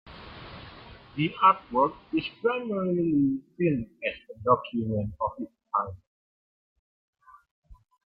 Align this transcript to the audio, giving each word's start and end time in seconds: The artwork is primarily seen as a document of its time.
The 1.15 1.29
artwork 1.43 1.95
is 2.11 2.23
primarily 2.41 3.37
seen 3.55 3.87
as 4.03 4.35
a 4.35 4.43
document 4.43 5.13
of 5.21 5.31
its 5.37 5.51
time. 5.77 5.95